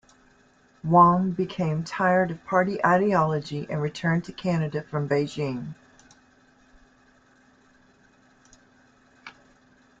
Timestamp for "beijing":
5.07-5.75